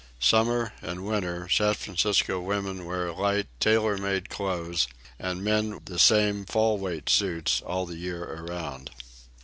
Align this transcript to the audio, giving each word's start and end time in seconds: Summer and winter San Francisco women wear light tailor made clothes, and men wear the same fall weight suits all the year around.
Summer 0.19 0.73
and 0.81 1.05
winter 1.05 1.47
San 1.47 1.75
Francisco 1.75 2.39
women 2.41 2.85
wear 2.85 3.13
light 3.13 3.45
tailor 3.59 3.99
made 3.99 4.31
clothes, 4.31 4.87
and 5.19 5.43
men 5.43 5.69
wear 5.69 5.79
the 5.85 5.99
same 5.99 6.43
fall 6.43 6.79
weight 6.79 7.07
suits 7.07 7.61
all 7.61 7.85
the 7.85 7.97
year 7.97 8.23
around. 8.23 8.89